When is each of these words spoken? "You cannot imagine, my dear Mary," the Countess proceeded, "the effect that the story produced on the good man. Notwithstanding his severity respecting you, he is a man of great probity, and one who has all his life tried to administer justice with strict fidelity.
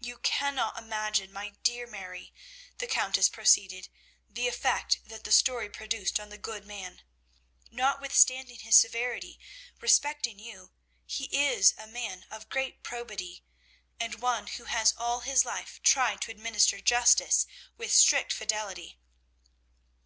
"You 0.00 0.16
cannot 0.20 0.78
imagine, 0.78 1.30
my 1.30 1.50
dear 1.62 1.86
Mary," 1.86 2.32
the 2.78 2.86
Countess 2.86 3.28
proceeded, 3.28 3.90
"the 4.26 4.48
effect 4.48 5.00
that 5.04 5.24
the 5.24 5.30
story 5.30 5.68
produced 5.68 6.18
on 6.18 6.30
the 6.30 6.38
good 6.38 6.64
man. 6.64 7.02
Notwithstanding 7.70 8.60
his 8.60 8.76
severity 8.76 9.38
respecting 9.78 10.38
you, 10.38 10.72
he 11.04 11.24
is 11.26 11.74
a 11.76 11.86
man 11.86 12.24
of 12.30 12.48
great 12.48 12.82
probity, 12.82 13.44
and 14.00 14.22
one 14.22 14.46
who 14.46 14.64
has 14.64 14.94
all 14.96 15.20
his 15.20 15.44
life 15.44 15.82
tried 15.82 16.22
to 16.22 16.30
administer 16.30 16.80
justice 16.80 17.46
with 17.76 17.92
strict 17.92 18.32
fidelity. 18.32 18.98